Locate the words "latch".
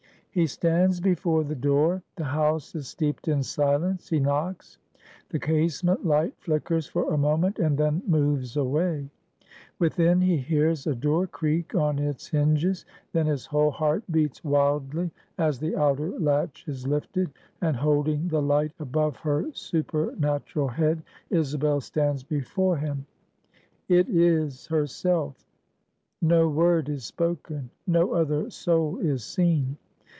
16.17-16.63